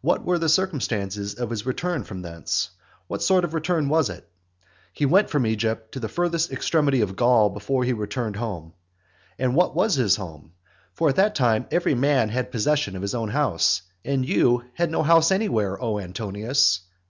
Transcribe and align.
What 0.00 0.24
were 0.24 0.40
the 0.40 0.48
circumstances 0.48 1.34
of 1.34 1.50
his 1.50 1.64
return 1.64 2.02
from 2.02 2.22
thence? 2.22 2.70
what 3.06 3.22
sort 3.22 3.44
of 3.44 3.54
return 3.54 3.88
was 3.88 4.10
it? 4.10 4.28
He 4.92 5.06
went 5.06 5.30
from 5.30 5.46
Egypt 5.46 5.92
to 5.92 6.00
the 6.00 6.08
furthest 6.08 6.50
extremity 6.50 7.00
of 7.00 7.14
Gaul 7.14 7.48
before 7.50 7.84
he 7.84 7.92
returned 7.92 8.34
home. 8.34 8.72
And 9.38 9.54
what 9.54 9.76
was 9.76 9.94
his 9.94 10.16
home? 10.16 10.50
For 10.94 11.08
at 11.10 11.14
that 11.14 11.36
time 11.36 11.66
every 11.70 11.94
man 11.94 12.28
had 12.30 12.50
possession 12.50 12.96
of 12.96 13.02
his 13.02 13.14
own 13.14 13.28
house; 13.28 13.82
and 14.04 14.26
you 14.28 14.64
had 14.74 14.90
no 14.90 15.04
house 15.04 15.30
anywhere, 15.30 15.80
O 15.80 16.00
Antonius. 16.00 16.80